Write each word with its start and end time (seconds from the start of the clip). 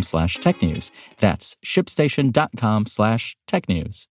slash 0.00 0.38
technews. 0.38 0.90
That's 1.18 1.56
shipstation.com 1.62 2.86
slash 2.86 3.36
tech 3.46 3.68
news. 3.68 4.08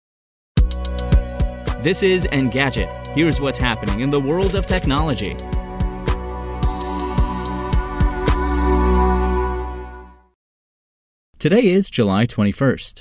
This 1.83 2.03
is 2.03 2.27
Engadget. 2.27 3.09
Here's 3.15 3.41
what's 3.41 3.57
happening 3.57 4.01
in 4.01 4.11
the 4.11 4.21
world 4.21 4.55
of 4.55 4.67
technology. 4.67 5.35
Today 11.39 11.65
is 11.65 11.89
July 11.89 12.27
21st. 12.27 13.01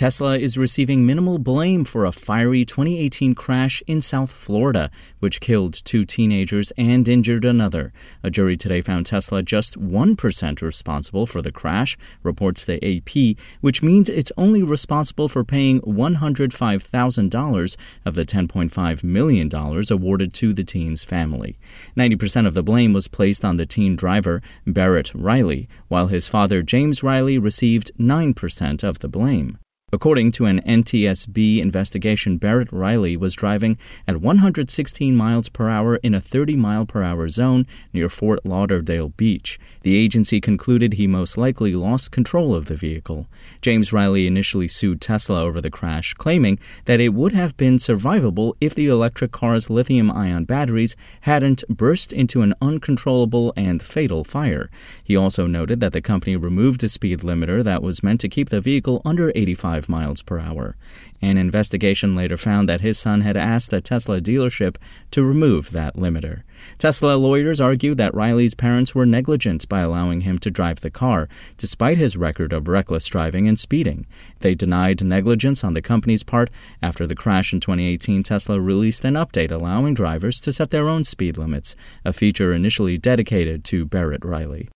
Tesla 0.00 0.38
is 0.38 0.56
receiving 0.56 1.04
minimal 1.04 1.38
blame 1.38 1.84
for 1.84 2.06
a 2.06 2.10
fiery 2.10 2.64
2018 2.64 3.34
crash 3.34 3.82
in 3.86 4.00
South 4.00 4.32
Florida, 4.32 4.90
which 5.18 5.42
killed 5.42 5.74
two 5.74 6.06
teenagers 6.06 6.72
and 6.78 7.06
injured 7.06 7.44
another. 7.44 7.92
A 8.22 8.30
jury 8.30 8.56
today 8.56 8.80
found 8.80 9.04
Tesla 9.04 9.42
just 9.42 9.78
1% 9.78 10.62
responsible 10.62 11.26
for 11.26 11.42
the 11.42 11.52
crash, 11.52 11.98
reports 12.22 12.64
the 12.64 12.82
AP, 12.82 13.36
which 13.60 13.82
means 13.82 14.08
it's 14.08 14.32
only 14.38 14.62
responsible 14.62 15.28
for 15.28 15.44
paying 15.44 15.82
$105,000 15.82 17.76
of 18.06 18.14
the 18.14 18.24
$10.5 18.24 19.04
million 19.04 19.50
awarded 19.90 20.32
to 20.32 20.54
the 20.54 20.64
teen's 20.64 21.04
family. 21.04 21.58
90% 21.94 22.46
of 22.46 22.54
the 22.54 22.62
blame 22.62 22.94
was 22.94 23.06
placed 23.06 23.44
on 23.44 23.58
the 23.58 23.66
teen 23.66 23.96
driver, 23.96 24.40
Barrett 24.66 25.12
Riley, 25.14 25.68
while 25.88 26.06
his 26.06 26.26
father, 26.26 26.62
James 26.62 27.02
Riley, 27.02 27.36
received 27.36 27.90
9% 27.98 28.82
of 28.82 29.00
the 29.00 29.08
blame. 29.08 29.58
According 29.92 30.30
to 30.32 30.46
an 30.46 30.60
NTSB 30.60 31.58
investigation, 31.58 32.36
Barrett 32.36 32.70
Riley 32.70 33.16
was 33.16 33.34
driving 33.34 33.76
at 34.06 34.20
116 34.20 35.16
miles 35.16 35.48
per 35.48 35.68
hour 35.68 35.96
in 35.96 36.14
a 36.14 36.20
30 36.20 36.54
mile 36.54 36.86
per 36.86 37.02
hour 37.02 37.28
zone 37.28 37.66
near 37.92 38.08
Fort 38.08 38.46
Lauderdale 38.46 39.08
Beach. 39.08 39.58
The 39.82 39.96
agency 39.96 40.40
concluded 40.40 40.92
he 40.92 41.08
most 41.08 41.36
likely 41.36 41.74
lost 41.74 42.12
control 42.12 42.54
of 42.54 42.66
the 42.66 42.76
vehicle. 42.76 43.26
James 43.62 43.92
Riley 43.92 44.28
initially 44.28 44.68
sued 44.68 45.00
Tesla 45.00 45.42
over 45.42 45.60
the 45.60 45.70
crash, 45.70 46.14
claiming 46.14 46.60
that 46.84 47.00
it 47.00 47.08
would 47.08 47.32
have 47.32 47.56
been 47.56 47.76
survivable 47.76 48.54
if 48.60 48.76
the 48.76 48.86
electric 48.86 49.32
car's 49.32 49.70
lithium 49.70 50.08
ion 50.10 50.44
batteries 50.44 50.94
hadn't 51.22 51.64
burst 51.68 52.12
into 52.12 52.42
an 52.42 52.54
uncontrollable 52.62 53.52
and 53.56 53.82
fatal 53.82 54.22
fire. 54.22 54.70
He 55.02 55.16
also 55.16 55.48
noted 55.48 55.80
that 55.80 55.92
the 55.92 56.00
company 56.00 56.36
removed 56.36 56.84
a 56.84 56.88
speed 56.88 57.20
limiter 57.20 57.64
that 57.64 57.82
was 57.82 58.04
meant 58.04 58.20
to 58.20 58.28
keep 58.28 58.50
the 58.50 58.60
vehicle 58.60 59.02
under 59.04 59.32
85 59.34 59.79
miles 59.88 60.22
per 60.22 60.38
hour. 60.38 60.76
An 61.22 61.36
investigation 61.36 62.16
later 62.16 62.36
found 62.36 62.68
that 62.68 62.80
his 62.80 62.98
son 62.98 63.20
had 63.20 63.36
asked 63.36 63.72
a 63.72 63.80
Tesla 63.80 64.20
dealership 64.20 64.76
to 65.10 65.22
remove 65.22 65.70
that 65.70 65.96
limiter. 65.96 66.42
Tesla 66.78 67.16
lawyers 67.16 67.60
argue 67.60 67.94
that 67.94 68.14
Riley's 68.14 68.54
parents 68.54 68.94
were 68.94 69.06
negligent 69.06 69.68
by 69.68 69.80
allowing 69.80 70.22
him 70.22 70.38
to 70.38 70.50
drive 70.50 70.80
the 70.80 70.90
car, 70.90 71.28
despite 71.56 71.98
his 71.98 72.16
record 72.16 72.52
of 72.52 72.68
reckless 72.68 73.06
driving 73.06 73.46
and 73.46 73.58
speeding. 73.58 74.06
They 74.40 74.54
denied 74.54 75.04
negligence 75.04 75.62
on 75.62 75.74
the 75.74 75.82
company's 75.82 76.22
part. 76.22 76.50
After 76.82 77.06
the 77.06 77.14
crash 77.14 77.52
in 77.52 77.60
2018, 77.60 78.22
Tesla 78.22 78.60
released 78.60 79.04
an 79.04 79.14
update 79.14 79.50
allowing 79.50 79.94
drivers 79.94 80.40
to 80.40 80.52
set 80.52 80.70
their 80.70 80.88
own 80.88 81.04
speed 81.04 81.36
limits, 81.36 81.76
a 82.04 82.12
feature 82.12 82.52
initially 82.52 82.98
dedicated 82.98 83.64
to 83.64 83.84
Barrett 83.84 84.24
Riley. 84.24 84.68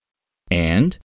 And 0.50 0.98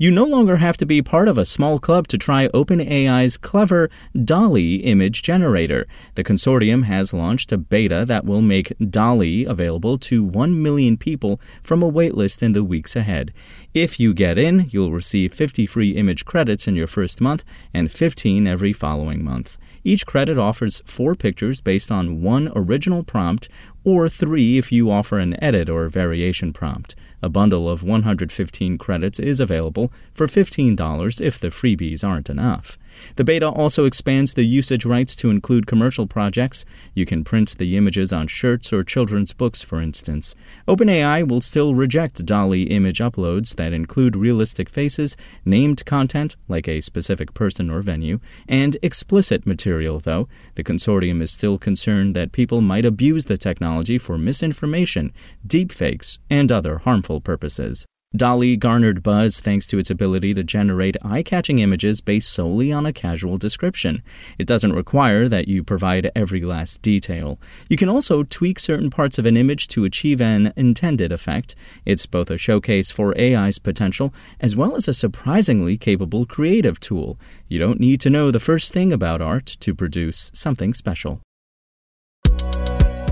you 0.00 0.10
no 0.10 0.24
longer 0.24 0.56
have 0.56 0.78
to 0.78 0.86
be 0.86 1.02
part 1.02 1.28
of 1.28 1.36
a 1.36 1.44
small 1.44 1.78
club 1.78 2.08
to 2.08 2.16
try 2.16 2.48
OpenAI's 2.48 3.36
clever 3.36 3.90
DALL-E 4.24 4.76
image 4.76 5.22
generator. 5.22 5.86
The 6.14 6.24
consortium 6.24 6.84
has 6.84 7.12
launched 7.12 7.52
a 7.52 7.58
beta 7.58 8.06
that 8.06 8.24
will 8.24 8.40
make 8.40 8.72
DALL-E 8.78 9.44
available 9.44 9.98
to 9.98 10.24
1 10.24 10.62
million 10.62 10.96
people 10.96 11.38
from 11.62 11.82
a 11.82 11.92
waitlist 11.92 12.42
in 12.42 12.52
the 12.52 12.64
weeks 12.64 12.96
ahead. 12.96 13.34
If 13.74 14.00
you 14.00 14.14
get 14.14 14.38
in, 14.38 14.70
you'll 14.70 14.90
receive 14.90 15.34
50 15.34 15.66
free 15.66 15.90
image 15.90 16.24
credits 16.24 16.66
in 16.66 16.76
your 16.76 16.86
first 16.86 17.20
month 17.20 17.44
and 17.74 17.92
15 17.92 18.46
every 18.46 18.72
following 18.72 19.22
month. 19.22 19.58
Each 19.84 20.06
credit 20.06 20.38
offers 20.38 20.82
four 20.86 21.14
pictures 21.14 21.60
based 21.60 21.92
on 21.92 22.22
one 22.22 22.50
original 22.54 23.02
prompt, 23.02 23.50
or 23.84 24.08
three 24.08 24.58
if 24.58 24.70
you 24.70 24.90
offer 24.90 25.18
an 25.18 25.42
edit 25.42 25.68
or 25.68 25.88
variation 25.88 26.52
prompt. 26.52 26.94
A 27.22 27.28
bundle 27.28 27.68
of 27.68 27.82
115 27.82 28.78
credits 28.78 29.18
is 29.18 29.40
available 29.40 29.92
for 30.14 30.26
$15 30.26 31.20
if 31.20 31.38
the 31.38 31.48
freebies 31.48 32.02
aren't 32.02 32.30
enough. 32.30 32.78
The 33.16 33.24
beta 33.24 33.48
also 33.48 33.84
expands 33.84 34.34
the 34.34 34.44
usage 34.44 34.84
rights 34.84 35.14
to 35.16 35.30
include 35.30 35.66
commercial 35.66 36.06
projects. 36.06 36.64
You 36.94 37.06
can 37.06 37.22
print 37.22 37.56
the 37.56 37.76
images 37.76 38.12
on 38.12 38.26
shirts 38.26 38.72
or 38.72 38.82
children's 38.82 39.32
books, 39.32 39.62
for 39.62 39.80
instance. 39.80 40.34
OpenAI 40.66 41.28
will 41.28 41.40
still 41.40 41.74
reject 41.74 42.24
DALL-E 42.26 42.64
image 42.64 42.98
uploads 42.98 43.54
that 43.56 43.72
include 43.72 44.16
realistic 44.16 44.68
faces, 44.68 45.16
named 45.44 45.84
content, 45.86 46.36
like 46.48 46.68
a 46.68 46.80
specific 46.80 47.32
person 47.32 47.70
or 47.70 47.80
venue, 47.80 48.18
and 48.48 48.76
explicit 48.82 49.46
material, 49.46 50.00
though. 50.00 50.28
The 50.56 50.64
consortium 50.64 51.22
is 51.22 51.30
still 51.30 51.58
concerned 51.58 52.16
that 52.16 52.32
people 52.32 52.60
might 52.60 52.84
abuse 52.84 53.26
the 53.26 53.38
technology 53.38 53.69
for 54.00 54.18
misinformation, 54.18 55.12
deepfakes, 55.46 56.18
and 56.28 56.50
other 56.50 56.78
harmful 56.78 57.20
purposes. 57.20 57.86
DALL-E 58.16 58.56
garnered 58.56 59.04
buzz 59.04 59.38
thanks 59.38 59.68
to 59.68 59.78
its 59.78 59.88
ability 59.88 60.34
to 60.34 60.42
generate 60.42 60.96
eye 61.00 61.22
catching 61.22 61.60
images 61.60 62.00
based 62.00 62.32
solely 62.32 62.72
on 62.72 62.84
a 62.84 62.92
casual 62.92 63.38
description. 63.38 64.02
It 64.36 64.48
doesn't 64.48 64.72
require 64.72 65.28
that 65.28 65.46
you 65.46 65.62
provide 65.62 66.10
every 66.16 66.40
last 66.40 66.82
detail. 66.82 67.38
You 67.68 67.76
can 67.76 67.88
also 67.88 68.24
tweak 68.24 68.58
certain 68.58 68.90
parts 68.90 69.16
of 69.20 69.26
an 69.26 69.36
image 69.36 69.68
to 69.68 69.84
achieve 69.84 70.20
an 70.20 70.52
intended 70.56 71.12
effect. 71.12 71.54
It's 71.86 72.06
both 72.06 72.32
a 72.32 72.36
showcase 72.36 72.90
for 72.90 73.16
AI's 73.16 73.60
potential 73.60 74.12
as 74.40 74.56
well 74.56 74.74
as 74.74 74.88
a 74.88 74.92
surprisingly 74.92 75.76
capable 75.76 76.26
creative 76.26 76.80
tool. 76.80 77.16
You 77.46 77.60
don't 77.60 77.78
need 77.78 78.00
to 78.00 78.10
know 78.10 78.32
the 78.32 78.40
first 78.40 78.72
thing 78.72 78.92
about 78.92 79.22
art 79.22 79.46
to 79.60 79.72
produce 79.72 80.32
something 80.34 80.74
special. 80.74 81.20